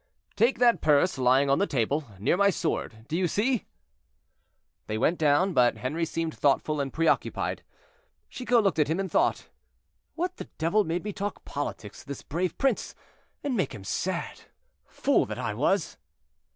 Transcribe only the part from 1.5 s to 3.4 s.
the table, near my sword—do you